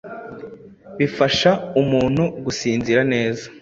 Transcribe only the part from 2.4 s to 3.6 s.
gusinzira neza